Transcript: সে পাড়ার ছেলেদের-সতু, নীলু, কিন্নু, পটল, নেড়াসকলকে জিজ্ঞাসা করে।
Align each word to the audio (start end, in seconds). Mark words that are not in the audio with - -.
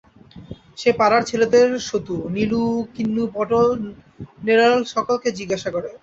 সে 0.77 0.89
পাড়ার 0.99 1.23
ছেলেদের-সতু, 1.23 2.15
নীলু, 2.29 2.63
কিন্নু, 2.95 3.23
পটল, 3.33 3.67
নেড়াসকলকে 4.43 5.29
জিজ্ঞাসা 5.39 5.69
করে। 5.71 5.89